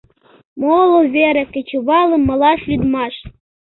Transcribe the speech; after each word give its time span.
Моло 0.59 1.01
вере 1.15 1.43
кечывалым 1.53 2.21
малаш 2.27 2.61
лӱдмаш. 2.69 3.15